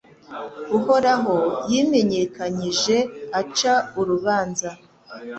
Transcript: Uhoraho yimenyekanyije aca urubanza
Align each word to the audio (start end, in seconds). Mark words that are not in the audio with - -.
Uhoraho 0.77 1.35
yimenyekanyije 1.71 2.97
aca 3.39 3.73
urubanza 3.99 4.69